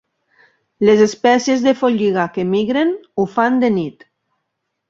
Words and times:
Les 0.89 1.03
espècies 1.05 1.61
de 1.67 1.75
folliga 1.83 2.25
que 2.39 2.47
migren 2.57 2.97
ho 3.25 3.29
fan 3.37 3.63
de 3.67 3.73
nit. 3.81 4.05